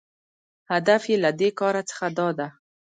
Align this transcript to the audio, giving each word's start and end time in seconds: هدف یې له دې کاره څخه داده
هدف 0.71 1.01
یې 1.11 1.17
له 1.23 1.31
دې 1.39 1.49
کاره 1.59 1.81
څخه 1.89 2.07
داده 2.17 2.47